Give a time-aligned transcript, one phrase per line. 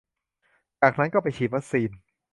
[0.81, 1.89] จากนั้นก็ไปฉีดวัคซีน